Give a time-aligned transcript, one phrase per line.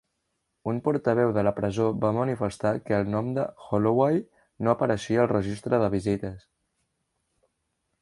[0.71, 4.19] Un portaveu de la presó va manifestar que el nom de Holloway
[4.65, 6.53] no apareixia al registre de visites.